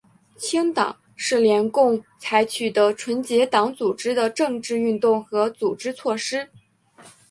[0.35, 6.49] 清党是联共采取的纯洁党组织的政治运动和组织措施。